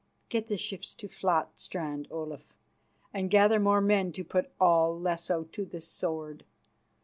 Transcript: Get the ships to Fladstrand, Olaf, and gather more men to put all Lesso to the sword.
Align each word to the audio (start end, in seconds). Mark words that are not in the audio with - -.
Get 0.29 0.47
the 0.47 0.57
ships 0.57 0.95
to 0.95 1.07
Fladstrand, 1.07 2.07
Olaf, 2.09 2.55
and 3.13 3.29
gather 3.29 3.59
more 3.59 3.81
men 3.81 4.11
to 4.13 4.23
put 4.23 4.49
all 4.59 4.99
Lesso 4.99 5.43
to 5.51 5.63
the 5.63 5.79
sword. 5.79 6.43